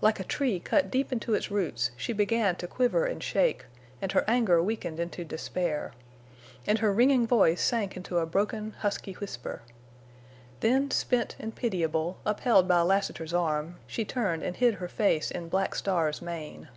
Like 0.00 0.20
a 0.20 0.22
tree 0.22 0.60
cut 0.60 0.92
deep 0.92 1.10
into 1.10 1.34
its 1.34 1.50
roots, 1.50 1.90
she 1.96 2.12
began 2.12 2.54
to 2.54 2.68
quiver 2.68 3.04
and 3.04 3.20
shake, 3.20 3.64
and 4.00 4.12
her 4.12 4.22
anger 4.28 4.62
weakened 4.62 5.00
into 5.00 5.24
despair. 5.24 5.92
And 6.68 6.78
her 6.78 6.92
ringing 6.92 7.26
voice 7.26 7.60
sank 7.62 7.96
into 7.96 8.18
a 8.18 8.26
broken, 8.26 8.74
husky 8.78 9.14
whisper. 9.14 9.62
Then, 10.60 10.92
spent 10.92 11.34
and 11.40 11.52
pitiable, 11.52 12.18
upheld 12.24 12.68
by 12.68 12.82
Lassiter's 12.82 13.34
arm, 13.34 13.78
she 13.88 14.04
turned 14.04 14.44
and 14.44 14.56
hid 14.56 14.74
her 14.74 14.86
face 14.86 15.32
in 15.32 15.48
Black 15.48 15.74
Star's 15.74 16.22
mane. 16.22 16.68